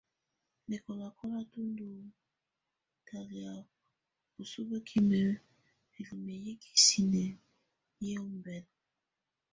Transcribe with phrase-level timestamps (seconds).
[0.67, 1.87] Bɛ̀kɔ̀làkɔ̀la, tù ndú
[3.01, 3.55] ɲtalɛ̀á
[4.33, 5.19] bǝsu bǝkimǝ
[5.93, 7.23] ǝlimǝ yɛ ikisinǝ
[8.05, 8.69] yɛ́ ɔmbɛla.